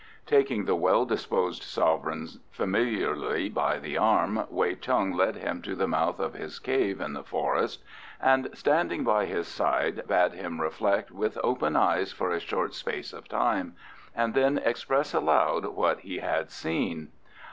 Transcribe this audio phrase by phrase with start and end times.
[0.25, 5.87] Taking the well disposed sovereign familiarly by the arm, Wei Chung led him to the
[5.87, 7.83] mouth of his cave in the forest,
[8.19, 13.13] and, standing by his side, bade him reflect with open eyes for a short space
[13.13, 13.75] of time,
[14.15, 17.09] and then express aloud what he had seen.